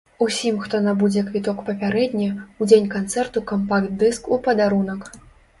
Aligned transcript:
Усім, 0.25 0.55
хто 0.61 0.79
набудзе 0.85 1.23
квіток 1.27 1.59
папярэдне, 1.67 2.29
у 2.61 2.69
дзень 2.71 2.89
канцэрту 2.97 3.47
кампакт-дыск 3.53 4.23
у 4.35 4.41
падарунак! 4.49 5.01